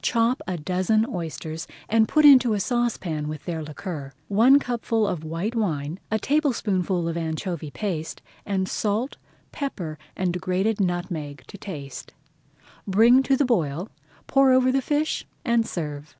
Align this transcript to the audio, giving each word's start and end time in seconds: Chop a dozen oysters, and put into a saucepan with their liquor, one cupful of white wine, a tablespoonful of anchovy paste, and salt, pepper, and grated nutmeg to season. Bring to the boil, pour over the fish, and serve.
Chop 0.00 0.40
a 0.46 0.56
dozen 0.56 1.04
oysters, 1.06 1.66
and 1.90 2.08
put 2.08 2.24
into 2.24 2.54
a 2.54 2.58
saucepan 2.58 3.28
with 3.28 3.44
their 3.44 3.62
liquor, 3.62 4.14
one 4.28 4.58
cupful 4.58 5.06
of 5.06 5.24
white 5.24 5.54
wine, 5.54 6.00
a 6.10 6.18
tablespoonful 6.18 7.06
of 7.06 7.18
anchovy 7.18 7.70
paste, 7.70 8.22
and 8.46 8.66
salt, 8.66 9.18
pepper, 9.52 9.98
and 10.16 10.40
grated 10.40 10.80
nutmeg 10.80 11.44
to 11.48 11.58
season. 11.62 12.08
Bring 12.86 13.22
to 13.24 13.36
the 13.36 13.44
boil, 13.44 13.90
pour 14.26 14.52
over 14.52 14.72
the 14.72 14.80
fish, 14.80 15.26
and 15.44 15.66
serve. 15.66 16.16